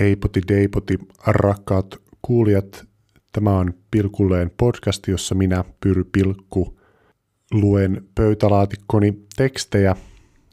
[0.00, 2.86] Heipoti deipoti, rakkaat kuulijat.
[3.32, 6.78] Tämä on Pilkulleen podcast, jossa minä, Pyry Pilkku,
[7.52, 9.96] luen pöytälaatikkoni tekstejä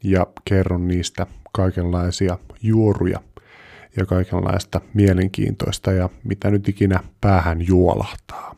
[0.04, 3.20] ja kerron niistä kaikenlaisia juoruja
[3.96, 8.56] ja kaikenlaista mielenkiintoista ja mitä nyt ikinä päähän juolahtaa.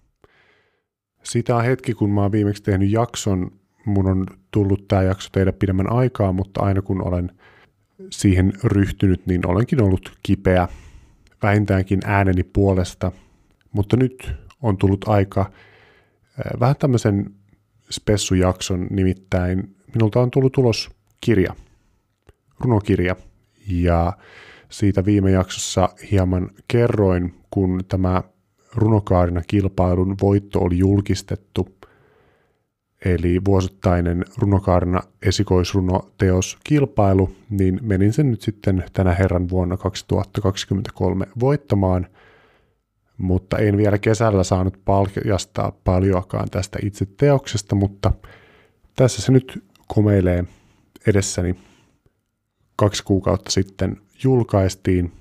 [1.22, 3.50] Sitä on hetki, kun mä oon viimeksi tehnyt jakson.
[3.86, 7.30] Mun on tullut tämä jakso tehdä pidemmän aikaa, mutta aina kun olen
[8.10, 10.68] siihen ryhtynyt, niin olenkin ollut kipeä
[11.42, 13.12] vähintäänkin ääneni puolesta.
[13.72, 15.50] Mutta nyt on tullut aika
[16.60, 17.34] vähän tämmöisen
[17.90, 19.76] spessujakson, nimittäin.
[19.94, 20.90] Minulta on tullut tulos
[21.20, 21.54] kirja,
[22.60, 23.16] runokirja,
[23.68, 24.12] ja
[24.68, 28.22] siitä viime jaksossa hieman kerroin, kun tämä
[28.74, 31.75] runokaarina kilpailun voitto oli julkistettu,
[33.04, 42.06] eli vuosittainen runokaarina esikoisrunoteos kilpailu, niin menin sen nyt sitten tänä herran vuonna 2023 voittamaan,
[43.18, 48.12] mutta en vielä kesällä saanut paljastaa paljoakaan tästä itse teoksesta, mutta
[48.96, 50.44] tässä se nyt komeilee
[51.06, 51.56] edessäni.
[52.76, 55.12] Kaksi kuukautta sitten julkaistiin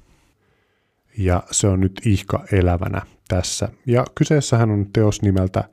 [1.18, 3.70] ja se on nyt ihka elävänä tässä.
[3.86, 5.64] Ja kyseessähän on teos nimeltä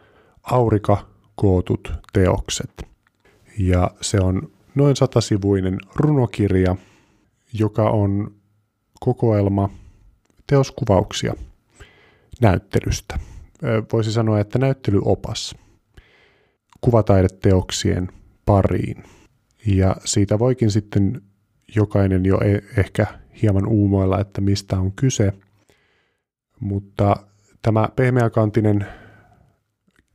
[0.43, 2.83] Aurika kootut teokset.
[3.59, 6.77] Ja se on noin satasivuinen runokirja,
[7.53, 8.35] joka on
[9.01, 9.71] kokoelma
[10.47, 11.35] teoskuvauksia
[12.41, 13.19] näyttelystä.
[13.93, 15.55] Voisi sanoa, että näyttelyopas
[16.81, 18.09] kuvataideteoksien
[18.47, 19.05] pariin.
[19.67, 21.23] Ja siitä voikin sitten
[21.77, 23.07] jokainen jo e- ehkä
[23.43, 25.33] hieman uumoilla, että mistä on kyse.
[26.61, 27.17] Mutta
[27.63, 28.87] tämä pehmeäkantinen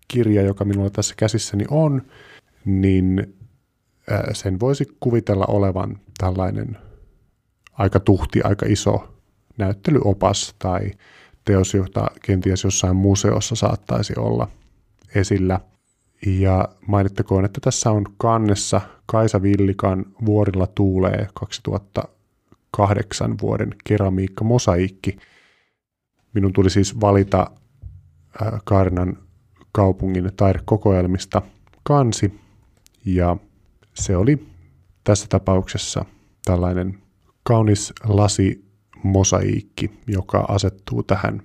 [0.07, 2.01] kirja, joka minulla tässä käsissäni on,
[2.65, 3.35] niin
[4.33, 6.77] sen voisi kuvitella olevan tällainen
[7.73, 9.13] aika tuhti, aika iso
[9.57, 10.91] näyttelyopas tai
[11.45, 14.47] teos, jota kenties jossain museossa saattaisi olla
[15.15, 15.59] esillä.
[16.25, 25.17] Ja mainittakoon, että tässä on kannessa Kaisa Villikan Vuorilla tuulee 2008 vuoden keramiikka mosaikki.
[26.33, 27.51] Minun tuli siis valita
[28.63, 29.17] Kaarinan
[29.71, 31.41] kaupungin taidekokoelmista
[31.83, 32.39] kansi,
[33.05, 33.37] ja
[33.93, 34.47] se oli
[35.03, 36.05] tässä tapauksessa
[36.45, 36.97] tällainen
[37.43, 38.65] kaunis lasi
[39.03, 41.41] mosaiikki, joka asettuu tähän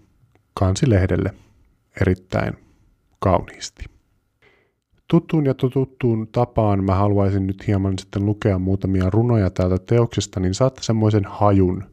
[0.54, 1.34] kansilehdelle
[2.00, 2.52] erittäin
[3.18, 3.84] kauniisti.
[5.08, 10.54] Tuttuun ja tuttuun tapaan mä haluaisin nyt hieman sitten lukea muutamia runoja täältä teoksesta, niin
[10.54, 11.84] saatte semmoisen hajun,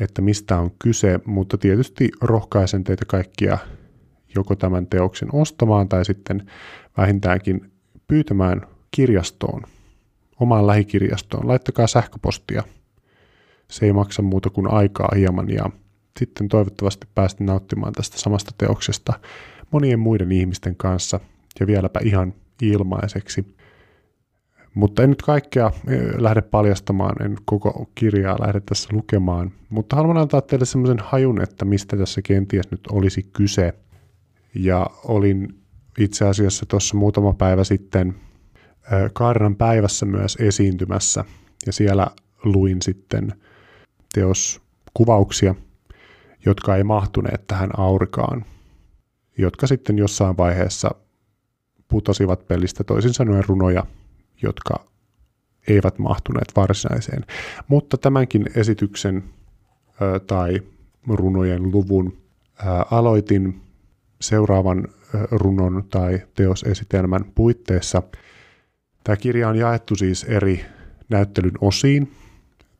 [0.00, 3.58] että mistä on kyse, mutta tietysti rohkaisen teitä kaikkia
[4.34, 6.50] joko tämän teoksen ostamaan tai sitten
[6.96, 7.70] vähintäänkin
[8.08, 9.62] pyytämään kirjastoon,
[10.40, 11.48] omaan lähikirjastoon.
[11.48, 12.62] Laittakaa sähköpostia.
[13.70, 15.70] Se ei maksa muuta kuin aikaa hieman ja
[16.18, 19.12] sitten toivottavasti päästä nauttimaan tästä samasta teoksesta
[19.70, 21.20] monien muiden ihmisten kanssa
[21.60, 23.54] ja vieläpä ihan ilmaiseksi.
[24.74, 25.70] Mutta en nyt kaikkea
[26.16, 31.64] lähde paljastamaan, en koko kirjaa lähde tässä lukemaan, mutta haluan antaa teille semmoisen hajun, että
[31.64, 33.74] mistä tässä kenties nyt olisi kyse–
[34.58, 35.58] ja olin
[35.98, 38.14] itse asiassa tuossa muutama päivä sitten
[39.12, 41.24] Kaarinan päivässä myös esiintymässä
[41.66, 42.06] ja siellä
[42.44, 43.32] luin sitten
[44.14, 45.54] teoskuvauksia,
[46.46, 48.44] jotka ei mahtuneet tähän aurikaan,
[49.38, 50.90] jotka sitten jossain vaiheessa
[51.88, 53.86] putosivat pelistä toisin sanoen runoja,
[54.42, 54.84] jotka
[55.68, 57.24] eivät mahtuneet varsinaiseen.
[57.68, 59.24] Mutta tämänkin esityksen
[60.26, 60.62] tai
[61.08, 62.18] runojen luvun
[62.90, 63.60] aloitin
[64.20, 64.88] seuraavan
[65.30, 68.02] runon tai teosesitelmän puitteissa.
[69.04, 70.64] Tämä kirja on jaettu siis eri
[71.08, 72.12] näyttelyn osiin.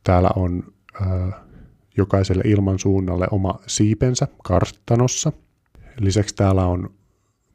[0.04, 0.62] Täällä on
[1.02, 1.40] äh,
[1.96, 5.32] jokaiselle ilmansuunnalle oma siipensä karstanossa.
[6.00, 6.90] Lisäksi täällä on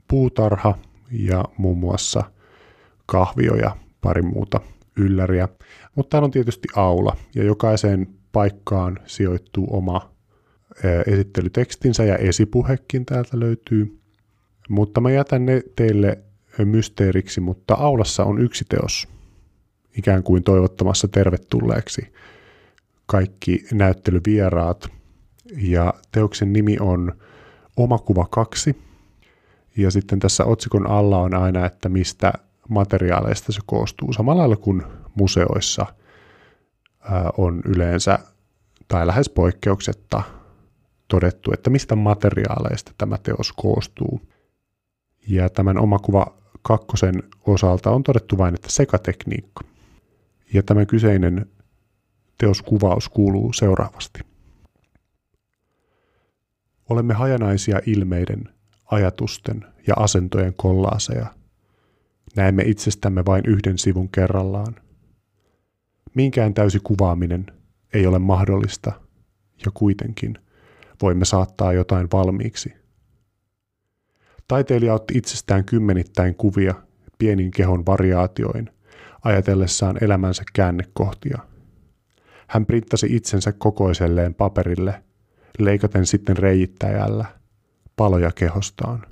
[0.07, 0.77] puutarha
[1.11, 2.23] ja muun muassa
[3.05, 4.59] kahvio ja pari muuta
[4.97, 5.47] ylläriä.
[5.95, 10.12] Mutta täällä on tietysti aula ja jokaiseen paikkaan sijoittuu oma
[11.07, 13.99] esittelytekstinsä ja esipuhekin täältä löytyy.
[14.69, 16.19] Mutta mä jätän ne teille
[16.65, 19.07] mysteeriksi, mutta aulassa on yksi teos
[19.97, 22.13] ikään kuin toivottamassa tervetulleeksi
[23.05, 24.87] kaikki näyttelyvieraat.
[25.57, 27.11] Ja teoksen nimi on
[27.77, 28.77] Omakuva 2.
[29.77, 32.33] Ja sitten tässä otsikon alla on aina, että mistä
[32.69, 34.13] materiaaleista se koostuu.
[34.13, 34.83] Samalla lailla kuin
[35.15, 35.85] museoissa
[37.37, 38.19] on yleensä
[38.87, 40.23] tai lähes poikkeuksetta
[41.13, 44.21] todettu, että mistä materiaaleista tämä teos koostuu.
[45.27, 49.63] Ja tämän omakuva kakkosen osalta on todettu vain, että sekatekniikka.
[50.53, 51.45] Ja tämä kyseinen
[52.37, 54.19] teoskuvaus kuuluu seuraavasti.
[56.89, 58.49] Olemme hajanaisia ilmeiden,
[58.85, 61.27] ajatusten ja asentojen kollaaseja.
[62.35, 64.75] Näemme itsestämme vain yhden sivun kerrallaan.
[66.13, 67.45] Minkään täysi kuvaaminen
[67.93, 68.91] ei ole mahdollista,
[69.65, 70.42] ja kuitenkin
[71.01, 72.73] voimme saattaa jotain valmiiksi.
[74.47, 76.75] Taiteilija otti itsestään kymmenittäin kuvia
[77.17, 78.69] pienin kehon variaatioin,
[79.23, 81.39] ajatellessaan elämänsä käännekohtia.
[82.47, 85.03] Hän printtasi itsensä kokoiselleen paperille,
[85.59, 87.25] leikaten sitten reijittäjällä
[87.95, 89.05] paloja kehostaan.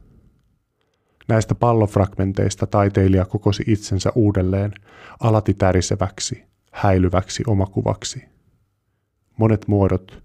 [1.28, 4.74] Näistä pallofragmenteista taiteilija kokosi itsensä uudelleen
[5.20, 8.24] alati täriseväksi, häilyväksi omakuvaksi.
[9.38, 10.24] Monet muodot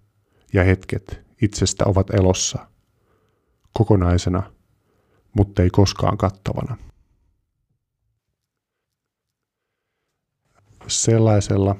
[0.52, 2.66] ja hetket itsestä ovat elossa,
[3.72, 4.52] kokonaisena,
[5.36, 6.76] mutta ei koskaan kattavana.
[10.86, 11.76] Sellaisella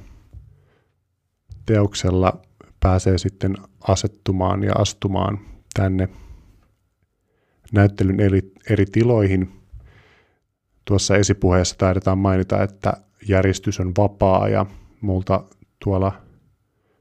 [1.67, 2.43] teoksella
[2.81, 3.57] pääsee sitten
[3.89, 5.39] asettumaan ja astumaan
[5.75, 6.09] tänne
[7.73, 9.53] näyttelyn eri, eri tiloihin.
[10.85, 12.93] Tuossa esipuheessa taidetaan mainita, että
[13.29, 14.67] järjestys on vapaa ja
[15.01, 15.45] multa
[15.85, 16.26] tuolla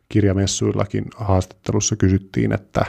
[0.09, 2.85] kirjamessuillakin haastattelussa kysyttiin, että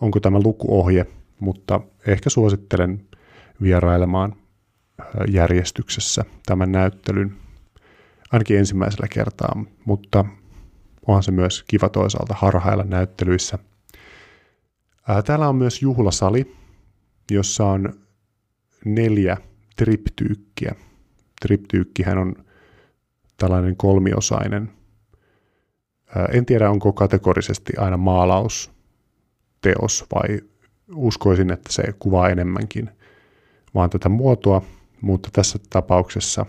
[0.00, 1.06] onko tämä lukuohje,
[1.40, 3.08] mutta ehkä suosittelen
[3.62, 4.36] vierailemaan
[5.28, 7.36] järjestyksessä tämän näyttelyn
[8.32, 10.24] ainakin ensimmäisellä kertaa, mutta
[11.06, 13.58] onhan se myös kiva toisaalta harhailla näyttelyissä.
[15.24, 16.56] Täällä on myös juhlasali,
[17.30, 17.92] jossa on
[18.84, 19.36] neljä
[19.76, 20.74] triptyykkiä.
[21.42, 22.34] Triptyykkihän on
[23.36, 24.70] tällainen kolmiosainen.
[26.32, 28.72] En tiedä, onko kategorisesti aina maalaus
[29.60, 30.40] teos vai
[30.94, 32.90] uskoisin, että se kuvaa enemmänkin
[33.74, 34.62] vaan tätä muotoa,
[35.00, 36.46] mutta tässä tapauksessa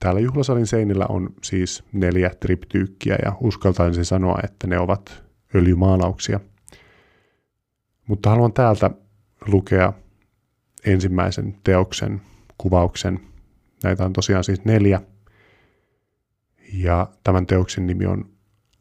[0.00, 5.22] täällä juhlasalin seinillä on siis neljä triptyykkiä ja uskaltaisin sanoa, että ne ovat
[5.54, 6.40] öljymaalauksia.
[8.06, 8.90] Mutta haluan täältä
[9.46, 9.92] lukea
[10.84, 12.20] ensimmäisen teoksen
[12.58, 13.20] kuvauksen.
[13.82, 15.00] Näitä on tosiaan siis neljä.
[16.72, 18.35] Ja tämän teoksen nimi on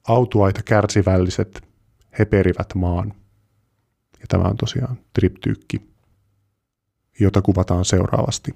[0.07, 1.67] Autuaita kärsivälliset,
[2.19, 3.13] he perivät maan.
[4.19, 5.89] Ja tämä on tosiaan triptyykki,
[7.19, 8.55] jota kuvataan seuraavasti.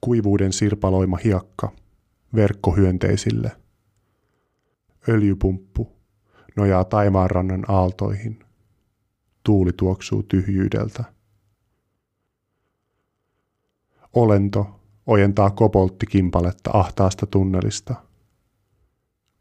[0.00, 1.72] Kuivuuden sirpaloima hiekka
[2.34, 3.56] verkkohyönteisille.
[5.08, 5.92] Öljypumppu
[6.56, 8.44] nojaa taivaanrannan aaltoihin.
[9.42, 11.04] Tuuli tuoksuu tyhjyydeltä.
[14.12, 14.79] Olento
[15.10, 17.94] ojentaa kobolttikimpaletta ahtaasta tunnelista.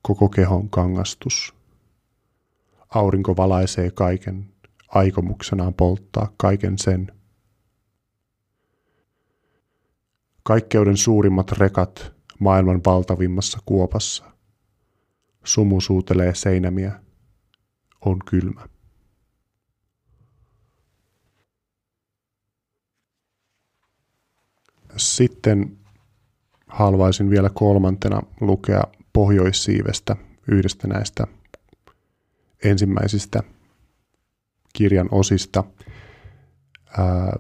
[0.02, 1.54] Koko kehon kangastus.
[2.90, 4.54] Aurinko valaisee kaiken,
[4.88, 7.12] aikomuksenaan polttaa kaiken sen.
[10.44, 14.26] Kaikkeuden suurimmat rekat maailman valtavimmassa kuopassa.
[15.44, 17.00] Sumu suutelee seinämiä.
[18.06, 18.68] On kylmä.
[25.00, 25.78] Sitten
[26.68, 30.16] haluaisin vielä kolmantena lukea Pohjoissiivestä,
[30.48, 31.28] yhdestä näistä
[32.64, 33.44] ensimmäisistä
[34.74, 35.64] kirjan osista.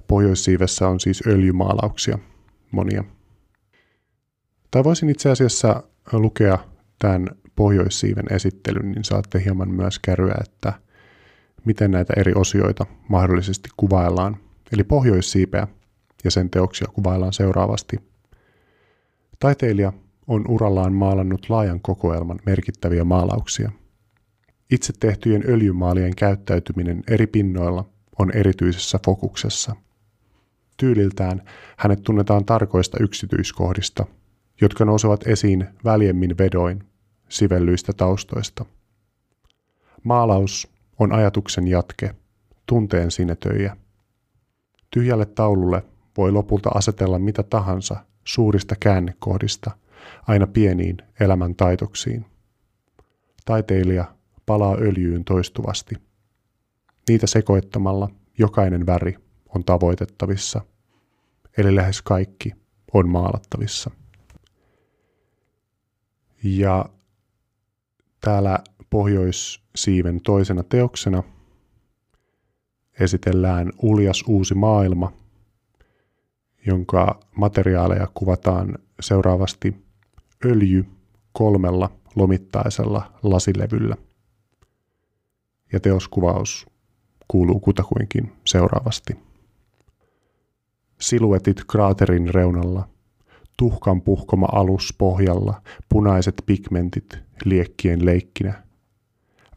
[0.07, 2.19] Pohjoissiivessä on siis öljymaalauksia
[2.71, 3.03] monia.
[4.71, 6.57] Tai voisin itse asiassa lukea
[6.99, 10.73] tämän pohjoissiiven esittelyn, niin saatte hieman myös käryä, että
[11.65, 14.37] miten näitä eri osioita mahdollisesti kuvaillaan.
[14.73, 15.67] Eli pohjoissiipeä
[16.23, 17.97] ja sen teoksia kuvaillaan seuraavasti.
[19.39, 19.93] Taiteilija
[20.27, 23.71] on urallaan maalannut laajan kokoelman merkittäviä maalauksia.
[24.71, 29.75] Itse tehtyjen öljymaalien käyttäytyminen eri pinnoilla on erityisessä fokuksessa.
[30.77, 31.41] Tyyliltään
[31.77, 34.05] hänet tunnetaan tarkoista yksityiskohdista,
[34.61, 36.83] jotka nousevat esiin väljemmin vedoin
[37.29, 38.65] sivellyistä taustoista.
[40.03, 40.67] Maalaus
[40.99, 42.15] on ajatuksen jatke,
[42.65, 43.77] tunteen sinetöijä.
[44.91, 45.83] Tyhjälle taululle
[46.17, 49.71] voi lopulta asetella mitä tahansa suurista käännekohdista
[50.27, 52.25] aina pieniin elämän taitoksiin.
[53.45, 54.05] Taiteilija
[54.45, 55.95] palaa öljyyn toistuvasti.
[57.09, 59.17] Niitä sekoittamalla jokainen väri
[59.55, 60.61] on tavoitettavissa,
[61.57, 62.53] eli lähes kaikki
[62.93, 63.91] on maalattavissa.
[66.43, 66.85] Ja
[68.21, 71.23] täällä Pohjoissiiven toisena teoksena
[72.99, 75.13] esitellään uljas uusi maailma,
[76.65, 79.75] jonka materiaaleja kuvataan seuraavasti
[80.45, 80.85] öljy
[81.31, 83.95] kolmella lomittaisella lasilevyllä.
[85.73, 86.67] Ja teoskuvaus
[87.27, 89.13] kuuluu kutakuinkin seuraavasti.
[91.01, 92.87] Siluetit kraaterin reunalla,
[93.57, 98.63] tuhkan puhkoma alus pohjalla, punaiset pigmentit liekkien leikkinä,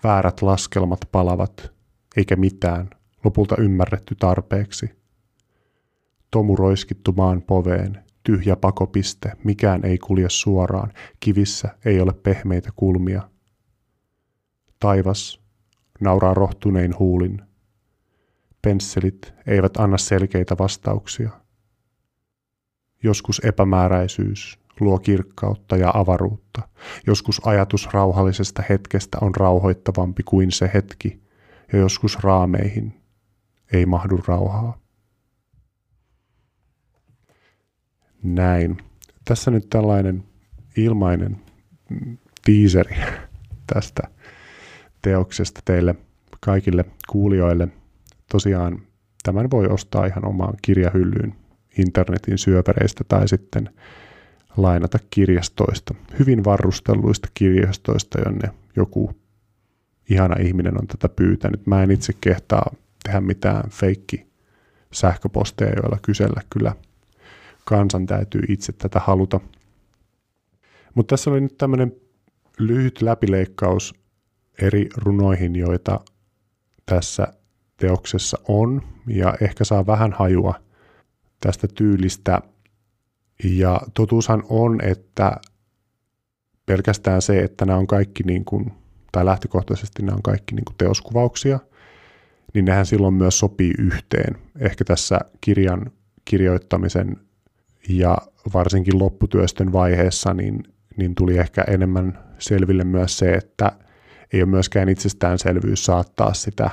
[0.05, 1.73] väärät laskelmat palavat,
[2.17, 2.91] eikä mitään,
[3.25, 5.02] lopulta ymmärretty tarpeeksi.
[6.33, 13.29] Tomu roiskittu maan poveen, tyhjä pakopiste, mikään ei kulje suoraan, kivissä ei ole pehmeitä kulmia.
[14.81, 15.41] Taivas
[16.01, 17.43] nauraa rohtunein huulin.
[18.63, 21.31] Pensselit eivät anna selkeitä vastauksia.
[23.03, 26.69] Joskus epämääräisyys luo kirkkautta ja avaruutta.
[27.07, 31.23] Joskus ajatus rauhallisesta hetkestä on rauhoittavampi kuin se hetki,
[31.73, 33.01] ja joskus raameihin
[33.73, 34.82] ei mahdu rauhaa.
[38.23, 38.77] Näin.
[39.25, 40.25] Tässä nyt tällainen
[40.77, 41.37] ilmainen
[42.45, 42.97] tiiseri
[43.75, 44.03] tästä
[45.03, 45.95] teoksesta teille
[46.41, 47.69] kaikille kuulijoille.
[48.33, 48.83] Tosiaan
[49.23, 51.35] tämän voi ostaa ihan omaan kirjahyllyyn
[51.79, 53.71] internetin syöpäreistä tai sitten
[54.57, 59.11] lainata kirjastoista, hyvin varustelluista kirjastoista, jonne joku
[60.11, 61.67] ihana ihminen on tätä pyytänyt.
[61.67, 62.75] Mä en itse kehtaa
[63.05, 64.27] tehdä mitään feikki
[64.93, 66.75] sähköposteja, joilla kysellä kyllä
[67.65, 69.41] kansan täytyy itse tätä haluta.
[70.95, 71.93] Mutta tässä oli nyt tämmöinen
[72.59, 73.95] lyhyt läpileikkaus
[74.63, 76.01] eri runoihin, joita
[76.87, 77.27] tässä
[77.77, 80.55] teoksessa on, ja ehkä saa vähän hajua
[81.41, 82.41] tästä tyylistä.
[83.45, 85.37] Ja totuushan on, että
[86.67, 88.73] pelkästään se, että nämä on kaikki niin kuin,
[89.13, 91.59] tai lähtökohtaisesti nämä on kaikki niin kuin teoskuvauksia,
[92.55, 94.39] niin nehän silloin myös sopii yhteen.
[94.59, 95.91] Ehkä tässä kirjan
[96.25, 97.17] kirjoittamisen
[97.89, 98.19] ja
[98.55, 100.63] varsinkin lopputyöstön vaiheessa niin,
[100.97, 103.73] niin tuli ehkä enemmän selville myös se, että
[104.33, 106.71] ei ole myöskään itsestäänselvyys saattaa sitä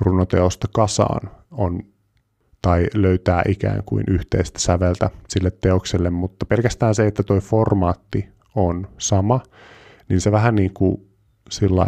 [0.00, 1.82] runoteosta kasaan on,
[2.62, 8.88] tai löytää ikään kuin yhteistä säveltä sille teokselle, mutta pelkästään se, että tuo formaatti on
[8.98, 9.40] sama,
[10.08, 11.08] niin se vähän niin kuin
[11.50, 11.86] sillä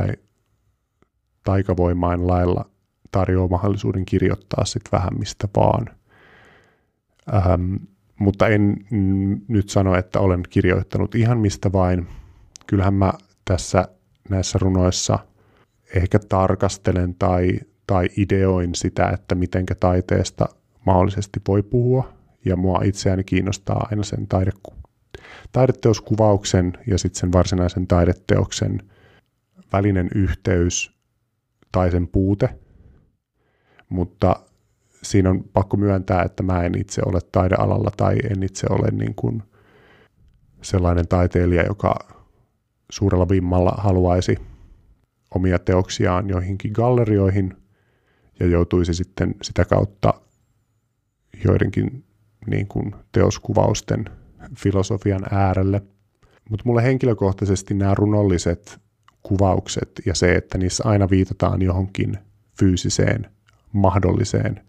[1.45, 2.71] taikavoimain lailla
[3.11, 5.87] tarjoaa mahdollisuuden kirjoittaa sitten vähän mistä vaan.
[7.35, 7.75] Ähm,
[8.19, 8.77] mutta en
[9.49, 12.07] nyt sano, että olen kirjoittanut ihan mistä vain.
[12.67, 13.13] Kyllähän mä
[13.45, 13.89] tässä
[14.29, 15.19] näissä runoissa
[15.95, 20.49] ehkä tarkastelen tai, tai ideoin sitä, että mitenkä taiteesta
[20.87, 22.13] mahdollisesti voi puhua.
[22.45, 24.51] Ja mua itseäni kiinnostaa aina sen taide,
[25.53, 28.83] taideteoskuvauksen ja sitten sen varsinaisen taideteoksen
[29.73, 30.95] välinen yhteys
[31.73, 32.49] tai sen puute.
[33.89, 34.37] Mutta
[35.05, 39.15] siinä on pakko myöntää, että mä en itse ole taidealalla tai en itse ole niin
[39.15, 39.43] kuin
[40.63, 41.95] sellainen taiteilija, joka
[42.91, 44.37] suurella vimmalla haluaisi
[45.35, 47.57] omia teoksiaan joihinkin gallerioihin
[48.41, 50.15] ja joutuisi sitten sitä kautta
[51.45, 52.05] joidenkin
[52.47, 54.05] niin kuin teoskuvausten
[54.59, 55.83] filosofian äärelle.
[56.51, 58.81] Mutta mulle henkilökohtaisesti nämä runolliset
[59.23, 62.19] kuvaukset ja se, että niissä aina viitataan johonkin
[62.59, 63.31] fyysiseen,
[63.73, 64.61] mahdolliseen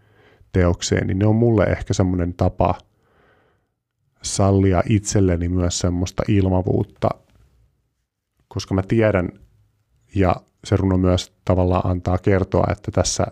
[0.58, 2.74] teokseen, niin ne on mulle ehkä semmoinen tapa
[4.22, 7.08] sallia itselleni myös semmoista ilmavuutta
[8.56, 9.28] koska mä tiedän,
[10.14, 13.26] ja se runo myös tavallaan antaa kertoa, että tässä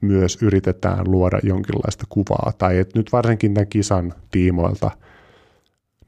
[0.00, 4.90] myös yritetään luoda jonkinlaista kuvaa, tai että nyt varsinkin tämän kisan tiimoilta,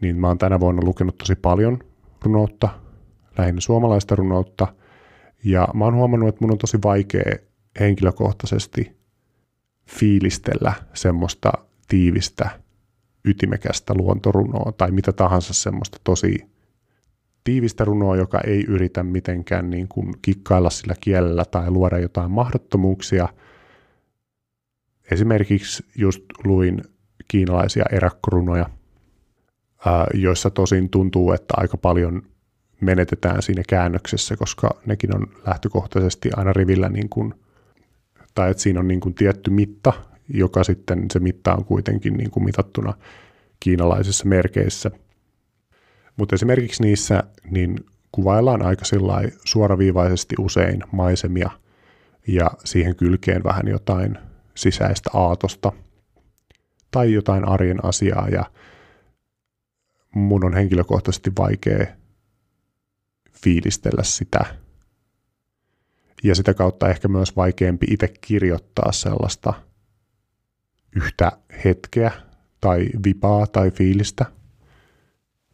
[0.01, 1.79] niin mä oon tänä vuonna lukenut tosi paljon
[2.23, 2.69] runoutta,
[3.39, 4.67] lähinnä suomalaista runoutta,
[5.45, 7.33] ja mä oon huomannut, että mun on tosi vaikea
[7.81, 8.97] henkilökohtaisesti
[9.87, 11.53] fiilistellä semmoista
[11.89, 12.51] tiivistä,
[13.25, 16.55] ytimekästä luontorunoa tai mitä tahansa semmoista tosi
[17.45, 23.29] tiivistä runoa, joka ei yritä mitenkään niin kuin kikkailla sillä kielellä tai luoda jotain mahdottomuuksia.
[25.11, 26.83] Esimerkiksi just luin
[27.29, 28.71] kiinalaisia erakkorunoja,
[30.15, 32.23] joissa tosin tuntuu, että aika paljon
[32.81, 37.35] menetetään siinä käännöksessä, koska nekin on lähtökohtaisesti aina rivillä niin kuin,
[38.35, 39.93] tai että siinä on niin kuin tietty mitta,
[40.29, 42.95] joka sitten se mitta on kuitenkin niin kuin mitattuna
[43.61, 44.91] kiinalaisissa merkeissä–
[46.17, 48.85] mutta esimerkiksi niissä niin kuvaillaan aika
[49.45, 51.51] suoraviivaisesti usein maisemia
[52.29, 54.19] ja siihen kylkeen vähän jotain
[54.55, 55.73] sisäistä aatosta
[56.91, 58.45] tai jotain arjen asiaa ja
[60.15, 61.87] mun on henkilökohtaisesti vaikea
[63.45, 64.45] fiilistellä sitä.
[66.25, 69.55] Ja sitä kautta ehkä myös vaikeampi itse kirjoittaa sellaista
[70.97, 71.33] yhtä
[71.65, 72.13] hetkeä
[72.61, 74.27] tai vipaa tai fiilistä–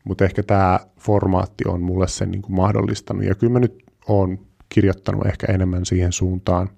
[0.05, 3.25] mutta ehkä tämä formaatti on mulle sen niin kuin mahdollistanut.
[3.25, 6.69] Ja kyllä mä nyt oon kirjoittanut ehkä enemmän siihen suuntaan.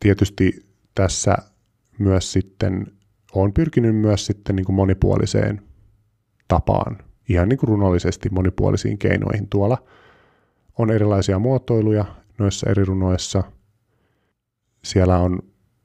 [0.00, 1.36] Tietysti tässä
[1.98, 2.86] myös sitten
[3.34, 5.62] on pyrkinyt myös sitten niin kuin monipuoliseen
[6.48, 9.48] tapaan, ihan niin runollisesti monipuolisiin keinoihin.
[9.48, 9.78] Tuolla
[10.78, 12.04] on erilaisia muotoiluja
[12.40, 13.42] noissa eri runoissa.
[14.84, 15.38] Siellä on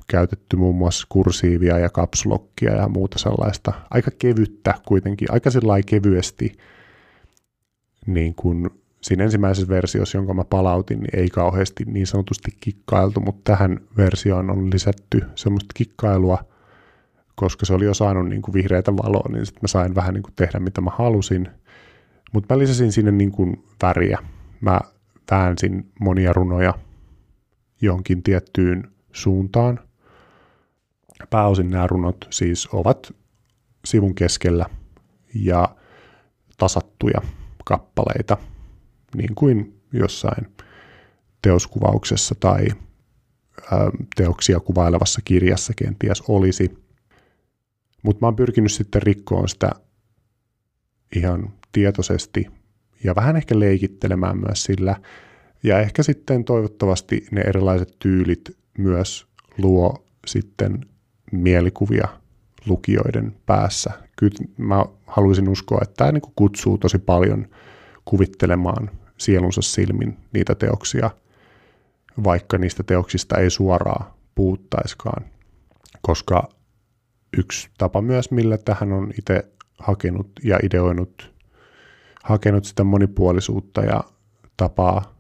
[0.07, 3.73] käytetty muun muassa kursiivia ja kapslokkia ja muuta sellaista.
[3.89, 6.57] Aika kevyttä kuitenkin, aika sillä kevyesti,
[8.05, 8.69] niin kuin
[9.01, 14.49] siinä ensimmäisessä versiossa, jonka mä palautin, niin ei kauheasti niin sanotusti kikkailtu, mutta tähän versioon
[14.49, 16.45] on lisätty semmoista kikkailua,
[17.35, 20.23] koska se oli jo saanut niin kuin vihreätä valoa, niin sitten mä sain vähän niin
[20.23, 21.47] kuin tehdä mitä mä halusin.
[22.33, 24.19] Mutta mä lisäsin sinne niin kuin väriä.
[24.61, 24.79] Mä
[25.31, 26.73] väänsin monia runoja
[27.81, 29.79] jonkin tiettyyn suuntaan.
[31.29, 33.15] Pääosin nämä runot siis ovat
[33.85, 34.65] sivun keskellä
[35.35, 35.75] ja
[36.57, 37.21] tasattuja
[37.65, 38.37] kappaleita,
[39.15, 40.55] niin kuin jossain
[41.41, 42.67] teoskuvauksessa tai
[44.15, 46.85] teoksia kuvailevassa kirjassa kenties olisi.
[48.03, 49.71] Mutta mä oon pyrkinyt sitten rikkoon sitä
[51.15, 52.47] ihan tietoisesti
[53.05, 54.95] ja vähän ehkä leikittelemään myös sillä.
[55.63, 60.85] Ja ehkä sitten toivottavasti ne erilaiset tyylit myös luo sitten
[61.31, 62.07] mielikuvia
[62.65, 63.91] lukijoiden päässä.
[64.15, 67.47] Kyllä mä haluaisin uskoa, että tämä niin kutsuu tosi paljon
[68.05, 71.09] kuvittelemaan sielunsa silmin niitä teoksia,
[72.23, 75.25] vaikka niistä teoksista ei suoraan puhuttaiskaan.
[76.01, 76.49] Koska
[77.37, 79.43] yksi tapa myös, millä tähän on itse
[79.79, 81.34] hakenut ja ideoinut,
[82.25, 84.03] hakenut sitä monipuolisuutta ja
[84.57, 85.15] tapaa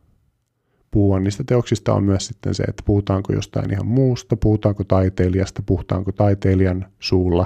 [0.91, 6.11] puhua niistä teoksista on myös sitten se, että puhutaanko jostain ihan muusta, puhutaanko taiteilijasta, puhutaanko
[6.11, 7.45] taiteilijan suulla,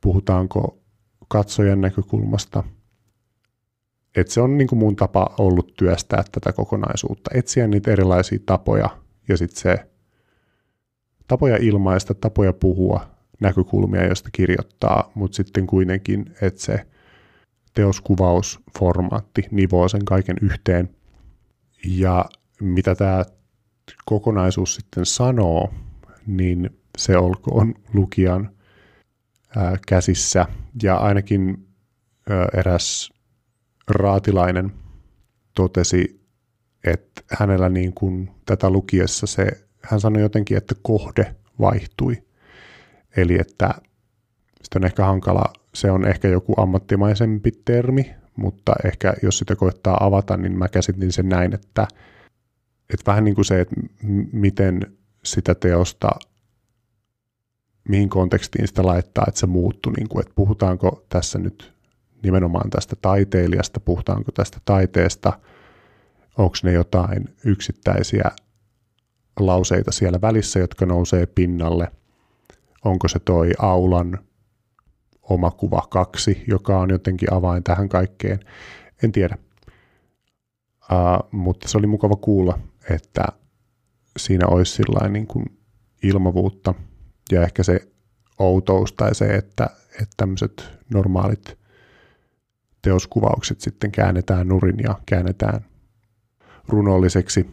[0.00, 0.78] puhutaanko
[1.28, 2.64] katsojan näkökulmasta.
[4.16, 8.88] Et se on niin kuin mun tapa ollut työstää tätä kokonaisuutta, etsiä niitä erilaisia tapoja
[9.28, 9.86] ja sitten se
[11.28, 13.06] tapoja ilmaista, tapoja puhua,
[13.40, 16.86] näkökulmia, joista kirjoittaa, mutta sitten kuitenkin, että se
[17.74, 20.96] teoskuvausformaatti nivoo sen kaiken yhteen.
[21.84, 22.24] Ja
[22.60, 23.24] mitä tämä
[24.04, 25.72] kokonaisuus sitten sanoo,
[26.26, 28.50] niin se olkoon lukijan
[29.56, 30.46] ää, käsissä.
[30.82, 31.68] Ja ainakin
[32.30, 33.12] ää, eräs
[33.88, 34.72] raatilainen
[35.54, 36.22] totesi,
[36.84, 39.46] että hänellä niin kuin tätä lukiessa se,
[39.82, 42.22] hän sanoi jotenkin, että kohde vaihtui.
[43.16, 43.74] Eli että
[44.62, 50.04] sitä on ehkä hankala, se on ehkä joku ammattimaisempi termi, mutta ehkä jos sitä koittaa
[50.04, 51.88] avata, niin mä käsitin sen näin, että,
[52.94, 53.76] että vähän niin kuin se, että
[54.32, 54.80] miten
[55.24, 56.10] sitä teosta,
[57.88, 61.72] mihin kontekstiin sitä laittaa, että se muuttuu, niin kuin, että puhutaanko tässä nyt
[62.22, 65.32] nimenomaan tästä taiteilijasta, puhutaanko tästä taiteesta,
[66.38, 68.30] onko ne jotain yksittäisiä
[69.40, 71.88] lauseita siellä välissä, jotka nousee pinnalle–
[72.84, 74.18] onko se toi aulan
[75.22, 78.40] oma kuva kaksi, joka on jotenkin avain tähän kaikkeen.
[79.02, 79.38] En tiedä.
[80.92, 82.58] Uh, mutta se oli mukava kuulla,
[82.90, 83.24] että
[84.16, 85.44] siinä olisi sillain niin kuin
[86.02, 86.74] ilmavuutta
[87.32, 87.88] ja ehkä se
[88.38, 91.58] outous tai se, että, että tämmöiset normaalit
[92.82, 95.64] teoskuvaukset sitten käännetään nurin ja käännetään
[96.68, 97.50] runolliseksi,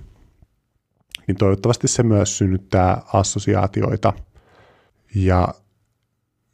[1.27, 4.13] niin toivottavasti se myös synnyttää assosiaatioita–
[5.15, 5.47] ja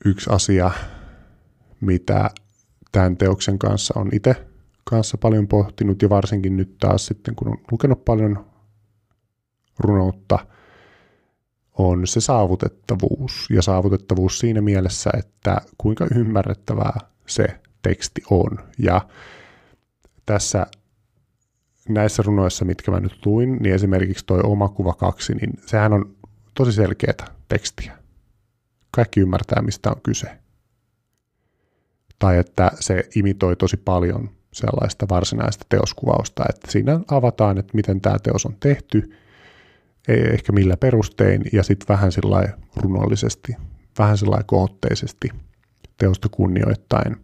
[0.05, 0.71] yksi asia,
[1.85, 2.29] mitä
[2.91, 4.47] tämän teoksen kanssa on itse
[4.83, 8.45] kanssa paljon pohtinut ja varsinkin nyt taas sitten, kun on lukenut paljon
[9.79, 10.39] runoutta,
[11.77, 13.47] on se saavutettavuus.
[13.49, 17.47] Ja saavutettavuus siinä mielessä, että kuinka ymmärrettävää se
[17.81, 18.59] teksti on.
[18.79, 19.01] Ja
[20.25, 20.67] tässä
[21.89, 26.15] näissä runoissa, mitkä mä nyt luin, niin esimerkiksi toi oma kuva kaksi, niin sehän on
[26.53, 27.97] tosi selkeää tekstiä
[28.91, 30.44] kaikki ymmärtää, mistä on kyse.
[32.19, 38.19] Tai että se imitoi tosi paljon sellaista varsinaista teoskuvausta, että siinä avataan, että miten tämä
[38.19, 39.11] teos on tehty,
[40.07, 43.55] ehkä millä perustein, ja sitten vähän sillä runollisesti,
[43.99, 45.29] vähän sillä kootteisesti
[45.97, 47.15] teosta kunnioittain.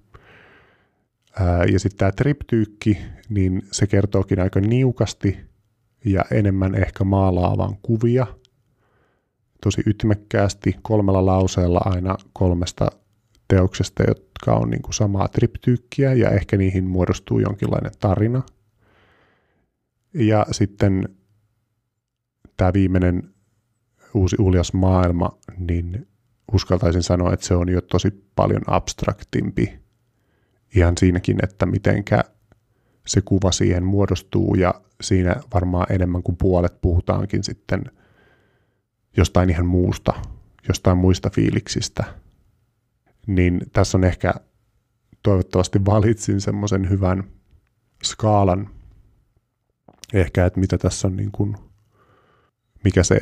[1.72, 2.98] ja sitten tämä triptyykki,
[3.30, 5.40] niin se kertookin aika niukasti
[6.06, 8.28] ja enemmän ehkä maalaavan kuvia–
[9.64, 12.92] tosi ytimekkäästi kolmella lauseella aina kolmesta
[13.56, 18.44] teoksesta, jotka on niin kuin samaa triptyykkiä ja ehkä niihin muodostuu jonkinlainen tarina.
[20.14, 21.10] Ja sitten
[22.58, 23.34] tämä viimeinen
[24.14, 26.08] uusi uljas maailma, niin
[26.54, 29.80] uskaltaisin sanoa, että se on jo tosi paljon abstraktimpi
[30.76, 32.24] ihan siinäkin, että mitenkä
[33.08, 37.84] se kuva siihen muodostuu ja siinä varmaan enemmän kuin puolet puhutaankin sitten–
[39.18, 40.14] jostain ihan muusta,
[40.68, 42.04] jostain muista fiiliksistä,
[43.28, 44.34] niin tässä on ehkä
[45.24, 47.24] toivottavasti valitsin semmoisen hyvän
[48.04, 48.70] skaalan
[50.14, 51.56] ehkä, että mitä tässä on niin kuin
[52.84, 53.18] mikä se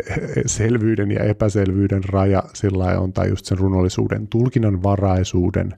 [0.46, 5.74] selvyyden ja epäselvyyden raja sillä on, tai just sen runollisuuden tulkinnan varaisuuden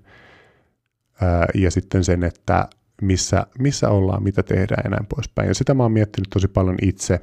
[1.56, 2.68] ja sitten sen, että
[3.02, 5.48] missä, missä ollaan, mitä tehdään ja näin poispäin.
[5.48, 7.20] Ja sitä mä oon miettinyt tosi paljon itse,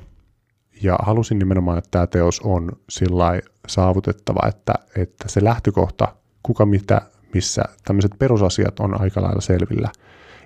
[0.82, 7.00] ja halusin nimenomaan, että tämä teos on sillä saavutettava, että, että se lähtökohta, kuka mitä,
[7.34, 9.88] missä, tämmöiset perusasiat on aika lailla selvillä.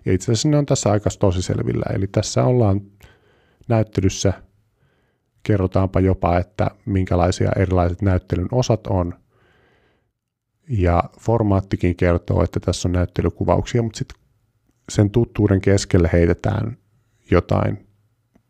[0.05, 1.85] Ja itse asiassa ne on tässä aika tosi selvillä.
[1.95, 2.81] Eli tässä ollaan
[3.69, 4.33] näyttelyssä,
[5.43, 9.15] kerrotaanpa jopa, että minkälaisia erilaiset näyttelyn osat on.
[10.69, 14.19] Ja formaattikin kertoo, että tässä on näyttelykuvauksia, mutta sitten
[14.89, 16.77] sen tuttuuden keskelle heitetään
[17.31, 17.87] jotain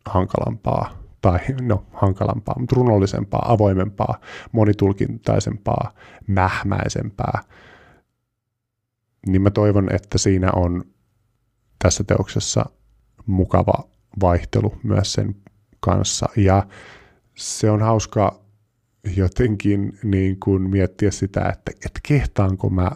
[0.05, 4.19] hankalampaa, tai no hankalampaa, mutta runollisempaa, avoimempaa,
[4.51, 5.93] monitulkintaisempaa,
[6.27, 7.41] mähmäisempää.
[9.27, 10.83] Niin mä toivon, että siinä on
[11.79, 12.65] tässä teoksessa
[13.25, 13.89] mukava
[14.21, 15.35] vaihtelu myös sen
[15.79, 16.29] kanssa.
[16.37, 16.67] Ja
[17.35, 18.39] se on hauska
[19.15, 22.91] jotenkin niin kuin miettiä sitä, että, että kehtaanko mä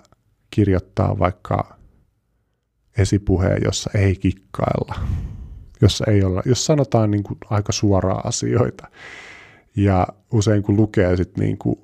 [0.49, 1.77] kirjoittaa vaikka
[2.97, 4.95] esipuheen, jossa ei kikkailla,
[5.81, 8.87] jossa ei olla, jos sanotaan niin kuin aika suoraa asioita.
[9.75, 11.79] Ja usein kun lukee sitten niin kuin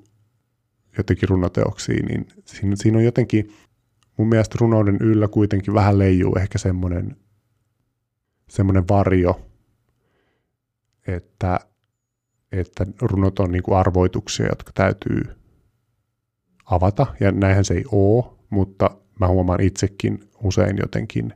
[0.98, 3.52] jotenkin runoteoksia, niin siinä, siinä on jotenkin,
[4.16, 7.16] mun mielestä runouden yllä kuitenkin vähän leijuu ehkä semmoinen,
[8.48, 9.40] semmoinen varjo,
[11.06, 11.60] että,
[12.52, 15.22] että runot on niin kuin arvoituksia, jotka täytyy
[16.64, 21.34] avata, ja näinhän se ei ole, mutta mä huomaan itsekin usein jotenkin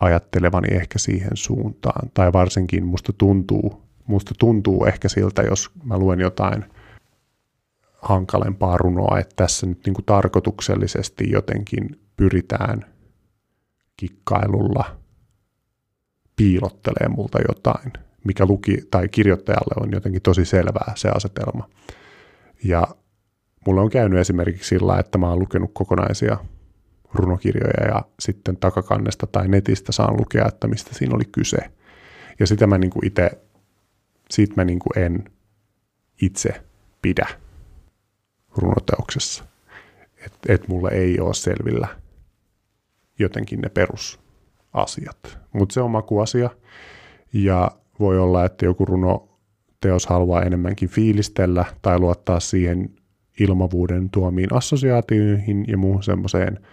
[0.00, 2.10] ajattelevani ehkä siihen suuntaan.
[2.14, 6.64] Tai varsinkin musta tuntuu, musta tuntuu ehkä siltä, jos mä luen jotain
[8.02, 12.84] hankalempaa runoa, että tässä nyt niin kuin tarkoituksellisesti jotenkin pyritään
[13.96, 14.96] kikkailulla
[16.36, 17.92] piilottelee multa jotain,
[18.24, 21.68] mikä luki tai kirjoittajalle on jotenkin tosi selvää se asetelma.
[22.64, 22.88] Ja
[23.66, 26.36] mulle on käynyt esimerkiksi sillä, että mä oon lukenut kokonaisia
[27.14, 31.58] runokirjoja ja sitten takakannesta tai netistä saan lukea, että mistä siinä oli kyse.
[32.38, 33.30] Ja sitä mä niin itse,
[34.30, 35.24] siitä mä niin en
[36.22, 36.62] itse
[37.02, 37.26] pidä
[38.56, 39.44] runoteoksessa.
[40.26, 41.88] Että et mulle ei ole selvillä
[43.18, 45.38] jotenkin ne perusasiat.
[45.52, 46.50] Mutta se on makuasia
[47.32, 47.70] ja
[48.00, 52.90] voi olla, että joku runoteos haluaa enemmänkin fiilistellä tai luottaa siihen
[53.40, 56.58] ilmavuuden tuomiin assosiaatioihin ja muuhun semmoiseen–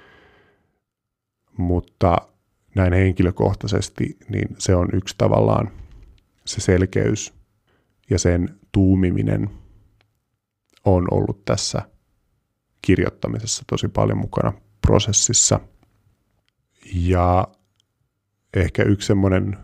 [1.58, 2.18] mutta
[2.76, 5.72] näin henkilökohtaisesti, niin se on yksi tavallaan
[6.46, 7.34] se selkeys
[8.10, 9.50] ja sen tuumiminen
[10.86, 11.82] on ollut tässä
[12.82, 15.60] kirjoittamisessa tosi paljon mukana prosessissa.
[16.94, 17.48] Ja
[18.54, 19.58] ehkä yksi semmoinen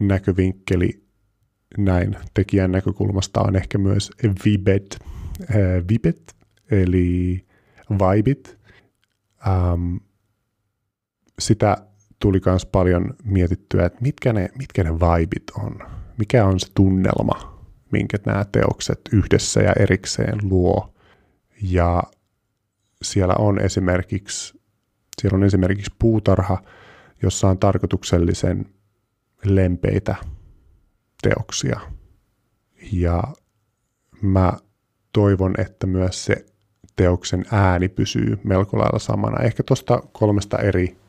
[0.00, 1.02] näkövinkkeli
[1.78, 4.10] näin tekijän näkökulmasta on ehkä myös
[4.44, 4.98] vibet,
[5.42, 5.56] äh,
[5.88, 6.36] vibet
[6.70, 7.46] eli
[7.90, 8.58] vibit.
[9.72, 10.00] Um,
[11.38, 11.76] sitä
[12.18, 15.78] tuli myös paljon mietittyä, että mitkä ne, mitkä ne vibit on,
[16.18, 20.94] mikä on se tunnelma, minkä nämä teokset yhdessä ja erikseen luo.
[21.62, 22.02] Ja
[23.02, 24.60] siellä on esimerkiksi,
[25.20, 26.62] siellä on esimerkiksi puutarha,
[27.22, 28.66] jossa on tarkoituksellisen
[29.44, 30.14] lempeitä
[31.22, 31.80] teoksia.
[32.92, 33.22] Ja
[34.22, 34.52] mä
[35.12, 36.46] toivon, että myös se
[36.96, 39.44] teoksen ääni pysyy melko lailla samana.
[39.44, 41.01] Ehkä tuosta kolmesta eri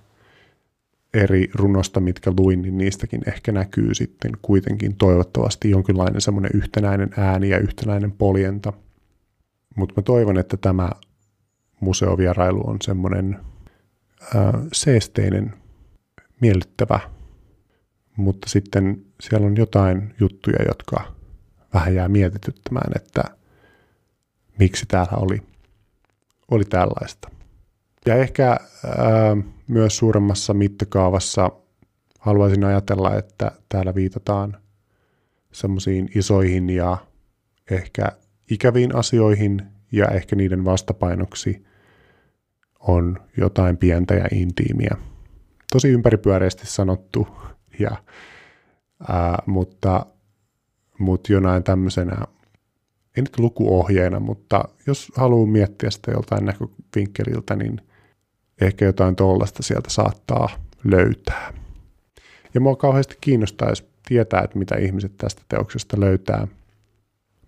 [1.14, 7.50] eri runosta, mitkä luin, niin niistäkin ehkä näkyy sitten kuitenkin toivottavasti jonkinlainen semmoinen yhtenäinen ääni
[7.50, 8.74] ja yhtenäinen poljenta.
[9.76, 10.90] Mutta mä toivon, että tämä
[11.80, 13.40] museovierailu on semmoinen
[14.36, 15.54] ää, seesteinen,
[16.42, 17.00] miellyttävä,
[18.18, 21.14] mutta sitten siellä on jotain juttuja, jotka
[21.74, 23.24] vähän jää mietityttämään, että
[24.60, 25.42] miksi täällä oli,
[26.52, 27.30] oli tällaista.
[28.06, 28.60] Ja ehkä ää,
[29.68, 31.52] myös suuremmassa mittakaavassa
[32.20, 34.58] haluaisin ajatella, että täällä viitataan
[35.52, 36.98] semmoisiin isoihin ja
[37.72, 38.08] ehkä
[38.52, 39.62] ikäviin asioihin
[39.92, 41.66] ja ehkä niiden vastapainoksi
[42.80, 44.98] on jotain pientä ja intiimiä.
[45.72, 47.28] Tosi ympäripyöreästi sanottu,
[47.80, 47.92] ja,
[49.08, 50.06] ää, mutta,
[51.00, 52.16] mutta jonain tämmöisenä,
[53.18, 57.82] ei nyt lukuohjeena, mutta jos haluaa miettiä sitä joltain näkövinkkeliltä, niin–
[58.64, 60.50] ehkä jotain tollasta sieltä saattaa
[60.84, 61.54] löytää.
[62.54, 66.48] Ja mua kauheasti kiinnostaisi tietää, että mitä ihmiset tästä teoksesta löytää.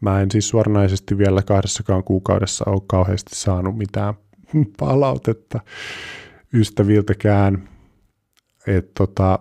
[0.01, 4.13] Mä en siis suoranaisesti vielä kahdessakaan kuukaudessa ole kauheasti saanut mitään
[4.79, 5.59] palautetta
[6.53, 7.69] ystäviltäkään.
[8.67, 9.39] Että tota,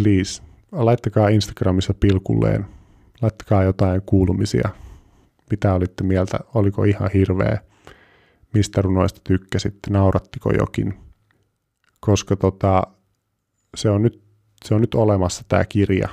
[0.00, 2.66] please, laittakaa Instagramissa pilkulleen,
[3.22, 4.68] laittakaa jotain kuulumisia.
[5.50, 6.38] Mitä olitte mieltä?
[6.54, 7.58] Oliko ihan hirveä?
[8.54, 9.90] Mistä runoista tykkäsitte?
[9.90, 10.94] Naurattiko jokin?
[12.00, 12.82] Koska tota,
[13.76, 14.22] se, on nyt,
[14.64, 16.08] se on nyt olemassa tämä kirja.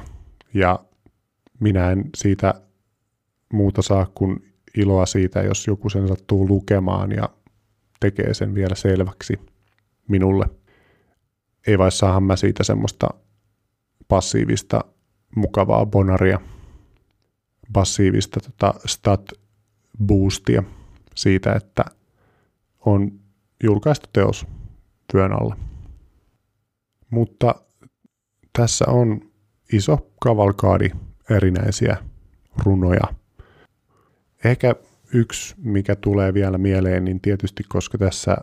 [0.54, 0.80] Ja
[1.60, 2.54] minä en siitä
[3.54, 7.30] muuta saa kuin iloa siitä, jos joku sen sattuu lukemaan ja
[8.00, 9.40] tekee sen vielä selväksi
[10.08, 10.46] minulle.
[11.68, 13.10] Ei vai saahan mä siitä semmoista
[14.08, 14.86] passiivista
[15.36, 16.40] mukavaa bonaria,
[17.74, 19.32] passiivista tota stat
[20.06, 20.64] boostia
[21.16, 21.86] siitä, että
[22.86, 23.20] on
[23.64, 24.46] julkaistu teos
[25.12, 25.58] työn alla.
[27.10, 27.56] Mutta
[28.54, 29.22] tässä on
[29.74, 30.90] iso kavalkaadi
[31.30, 31.98] erinäisiä
[32.66, 33.14] runoja.
[34.44, 34.76] Ehkä
[35.14, 38.38] yksi, mikä tulee vielä mieleen, niin tietysti koska tässä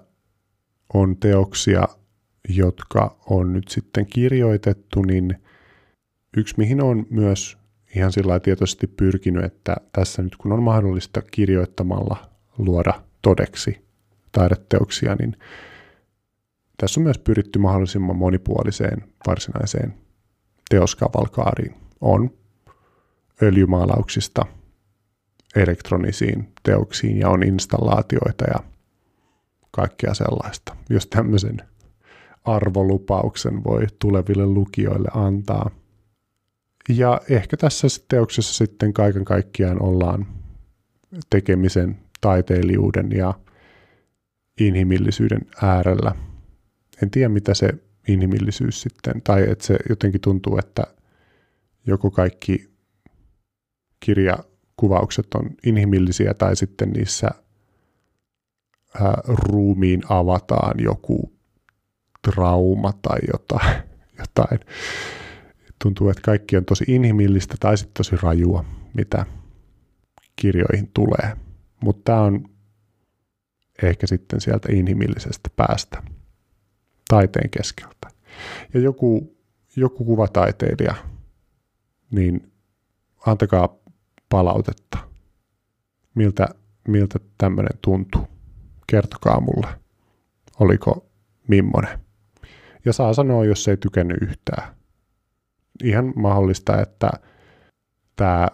[0.95, 1.89] on teoksia,
[2.49, 5.43] jotka on nyt sitten kirjoitettu, niin
[6.37, 7.59] yksi mihin on myös
[7.97, 13.86] ihan sillä tietoisesti pyrkinyt, että tässä nyt kun on mahdollista kirjoittamalla luoda todeksi
[14.37, 15.37] taideteoksia, niin
[16.77, 19.95] tässä on myös pyritty mahdollisimman monipuoliseen varsinaiseen
[20.71, 21.75] teoskavalkaariin.
[22.01, 22.31] On
[23.43, 24.47] öljymaalauksista
[25.57, 28.61] elektronisiin teoksiin ja on installaatioita ja
[29.71, 30.77] kaikkea sellaista.
[30.91, 31.57] Jos tämmöisen
[32.45, 35.71] arvolupauksen voi tuleville lukijoille antaa.
[36.89, 40.27] Ja ehkä tässä teoksessa sitten kaiken kaikkiaan ollaan
[41.31, 43.35] tekemisen, taiteilijuuden ja
[44.61, 46.13] inhimillisyyden äärellä.
[47.03, 47.71] En tiedä, mitä se
[48.09, 50.83] inhimillisyys sitten, tai että se jotenkin tuntuu, että
[51.87, 52.71] joko kaikki
[54.01, 57.31] kirjakuvaukset on inhimillisiä tai sitten niissä
[59.01, 61.33] ää, ruumiin avataan joku
[62.23, 63.83] trauma tai jotain.
[64.19, 64.61] jotain.
[65.83, 68.65] Tuntuu, että kaikki on tosi inhimillistä tai sitten tosi rajua,
[68.95, 69.27] mitä
[70.37, 71.37] kirjoihin tulee.
[71.81, 72.49] Mutta tämä on
[73.83, 76.03] ehkä sitten sieltä inhimillisestä päästä
[77.09, 78.09] taiteen keskeltä.
[78.75, 79.37] Ja joku,
[79.77, 80.95] joku kuvataiteilija,
[82.11, 82.53] niin
[83.27, 83.77] antakaa
[84.29, 84.99] palautetta.
[86.15, 86.49] Miltä,
[86.89, 88.29] miltä tämmöinen tuntuu?
[88.87, 89.69] Kertokaa mulle.
[90.61, 91.07] Oliko
[91.49, 91.99] mimmonen?
[92.85, 94.77] Ja saa sanoa, jos ei tykännyt yhtään.
[95.85, 97.11] Ihan mahdollista, että
[98.17, 98.49] tämä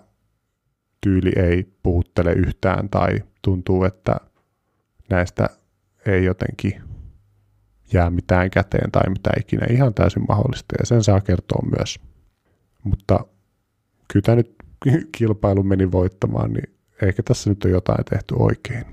[1.00, 4.16] tyyli ei puhuttele yhtään tai tuntuu, että
[5.10, 5.48] näistä
[6.06, 6.82] ei jotenkin
[7.92, 9.66] jää mitään käteen tai mitä ikinä.
[9.70, 12.00] Ihan täysin mahdollista ja sen saa kertoa myös.
[12.84, 13.26] Mutta
[14.08, 14.54] kyllä tämä nyt
[15.18, 18.84] kilpailu meni voittamaan, niin ehkä tässä nyt on jotain tehty oikein.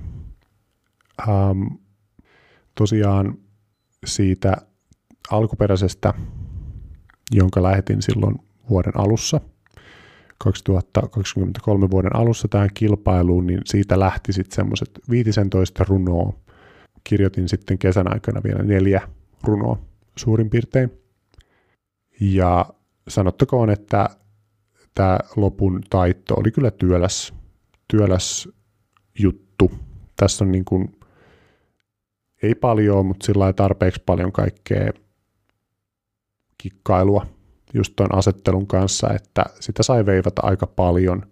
[1.27, 1.77] Um,
[2.75, 3.37] tosiaan
[4.05, 4.57] siitä
[5.31, 6.13] alkuperäisestä,
[7.31, 8.35] jonka lähetin silloin
[8.69, 9.41] vuoden alussa,
[10.39, 16.33] 2023 vuoden alussa tähän kilpailuun, niin siitä lähti sitten semmoiset 15 runoa.
[17.03, 19.01] Kirjoitin sitten kesän aikana vielä neljä
[19.43, 19.79] runoa
[20.15, 20.91] suurin piirtein.
[22.21, 22.65] Ja
[23.07, 24.09] sanottakoon, että
[24.93, 27.33] tämä lopun taitto oli kyllä työläs,
[27.87, 28.49] työläs
[29.19, 29.71] juttu.
[30.15, 30.99] Tässä on niin kuin,
[32.43, 34.91] ei paljon, mutta sillä tarpeeksi paljon kaikkea
[36.57, 37.38] kikkailua
[37.73, 41.25] just tuon asettelun kanssa, että sitä sai veivata aika paljon.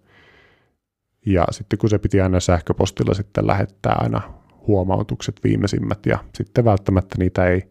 [1.26, 4.20] Ja sitten kun se piti aina sähköpostilla sitten lähettää aina
[4.66, 7.62] huomautukset viimeisimmät ja sitten välttämättä niitä ei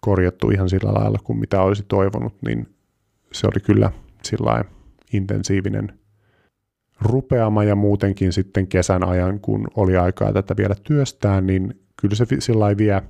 [0.00, 2.74] korjattu ihan sillä lailla kuin mitä olisi toivonut, niin
[3.32, 3.90] se oli kyllä
[4.22, 4.64] sillä
[5.12, 5.98] intensiivinen
[7.00, 12.26] rupeama ja muutenkin sitten kesän ajan, kun oli aikaa tätä vielä työstää, niin kyllä se
[12.38, 13.02] sillä vie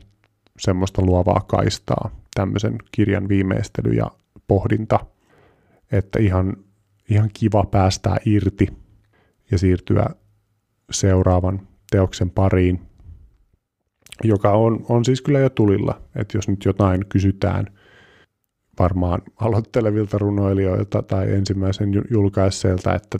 [0.59, 4.11] semmoista luovaa kaistaa, tämmöisen kirjan viimeistely ja
[4.46, 5.07] pohdinta,
[5.92, 6.57] että ihan,
[7.11, 8.68] ihan kiva päästää irti
[9.50, 10.07] ja siirtyä
[10.90, 12.80] seuraavan teoksen pariin,
[14.24, 17.66] joka on, on siis kyllä jo tulilla, että jos nyt jotain kysytään–
[18.78, 23.18] varmaan aloittelevilta runoilijoilta tai ensimmäisen julkaisseilta, että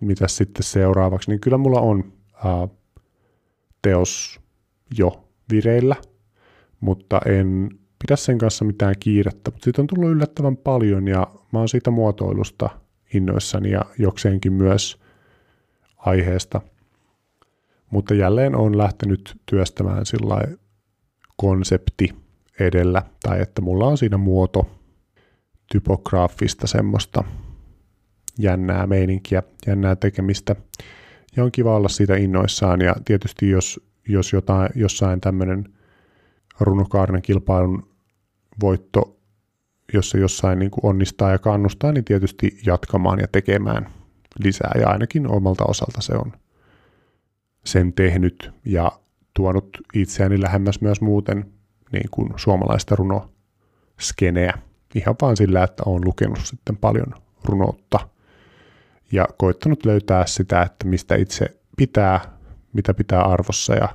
[0.00, 2.12] mitä sitten seuraavaksi, niin kyllä mulla on
[2.44, 2.68] ää,
[3.82, 4.40] teos
[4.98, 5.96] jo vireillä,
[6.80, 7.68] mutta en
[8.06, 11.90] pidä sen kanssa mitään kiirettä, mutta siitä on tullut yllättävän paljon ja mä oon siitä
[11.90, 12.70] muotoilusta
[13.14, 15.00] innoissani ja jokseenkin myös
[15.96, 16.60] aiheesta.
[17.90, 20.40] Mutta jälleen on lähtenyt työstämään sillä
[21.36, 22.08] konsepti
[22.60, 24.70] edellä, tai että mulla on siinä muoto
[25.72, 27.24] typograafista semmoista
[28.38, 30.56] jännää meininkiä, jännää tekemistä.
[31.36, 35.64] Ja on kiva olla siitä innoissaan, ja tietysti jos, jos jotain, jossain tämmöinen
[36.60, 37.93] runokaarinen kilpailun
[38.60, 39.16] voitto,
[39.92, 43.86] jos se jossain niin kuin onnistaa ja kannustaa, niin tietysti jatkamaan ja tekemään
[44.44, 46.32] lisää ja ainakin omalta osalta se on
[47.64, 48.92] sen tehnyt ja
[49.34, 51.52] tuonut itseäni lähemmäs myös muuten
[51.92, 54.58] niin kuin suomalaista runoskeneä.
[54.94, 57.14] Ihan vaan sillä, että olen lukenut sitten paljon
[57.44, 58.08] runoutta
[59.12, 62.20] ja koittanut löytää sitä, että mistä itse pitää,
[62.72, 63.88] mitä pitää arvossa ja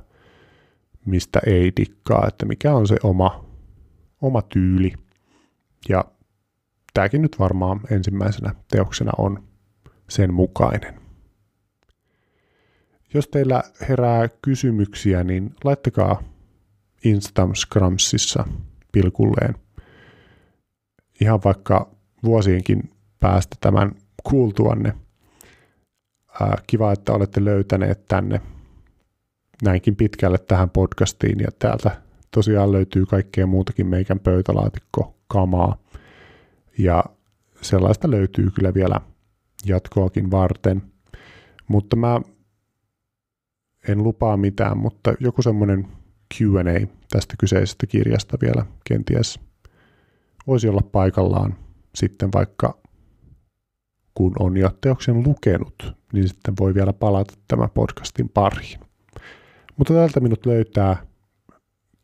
[1.06, 3.44] mistä ei dikkaa, että mikä on se oma,
[4.20, 4.92] oma tyyli.
[5.88, 6.04] Ja
[6.94, 9.42] tämäkin nyt varmaan ensimmäisenä teoksena on
[10.08, 11.00] sen mukainen.
[13.14, 16.22] Jos teillä herää kysymyksiä, niin laittakaa
[17.04, 18.44] Instagramsissa
[18.92, 19.54] pilkulleen.
[21.20, 21.90] Ihan vaikka
[22.24, 24.94] vuosienkin päästä tämän kuultuanne.
[26.66, 28.40] Kiva, että olette löytäneet tänne
[29.62, 32.02] näinkin pitkälle tähän podcastiin ja täältä
[32.34, 35.78] tosiaan löytyy kaikkea muutakin meikän pöytälaatikko kamaa
[36.78, 37.04] ja
[37.62, 39.00] sellaista löytyy kyllä vielä
[39.66, 40.82] jatkoakin varten.
[41.68, 42.20] Mutta mä
[43.88, 45.88] en lupaa mitään, mutta joku semmoinen
[46.34, 49.40] Q&A tästä kyseisestä kirjasta vielä kenties
[50.46, 51.54] voisi olla paikallaan
[51.94, 52.80] sitten vaikka
[54.14, 58.80] kun on jo teoksen lukenut, niin sitten voi vielä palata tämän podcastin pariin.
[59.76, 61.09] Mutta tältä minut löytää.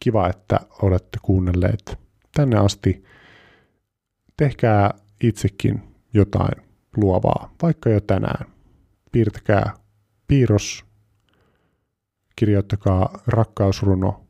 [0.01, 1.99] Kiva, että olette kuunnelleet
[2.35, 3.05] tänne asti.
[4.37, 5.83] Tehkää itsekin
[6.15, 6.63] jotain
[6.97, 8.47] luovaa, vaikka jo tänään.
[9.13, 9.75] Piirtäkää
[10.29, 10.85] piirros,
[12.37, 14.27] kirjoittakaa rakkausruno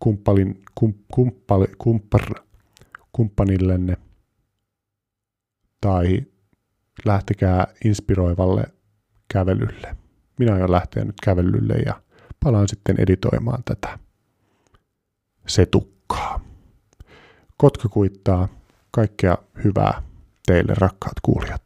[0.00, 2.22] kumppalin, kum, kumppali, kumppar,
[3.12, 3.96] kumppanillenne
[5.80, 6.26] tai
[7.04, 8.64] lähtekää inspiroivalle
[9.32, 9.96] kävelylle.
[10.38, 12.02] Minä aion lähteä nyt kävelylle ja
[12.44, 13.98] palaan sitten editoimaan tätä
[15.46, 16.40] setukkaa.
[17.56, 18.48] Kotka kuittaa
[18.90, 20.02] kaikkea hyvää
[20.46, 21.62] teille rakkaat kuulijat.